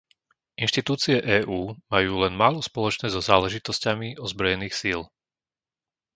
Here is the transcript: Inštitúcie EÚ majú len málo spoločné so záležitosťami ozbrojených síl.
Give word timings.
Inštitúcie 0.65 1.15
EÚ 1.37 1.59
majú 1.93 2.13
len 2.25 2.33
málo 2.41 2.59
spoločné 2.69 3.07
so 3.13 3.21
záležitosťami 3.29 4.09
ozbrojených 4.25 4.73
síl. 4.81 5.01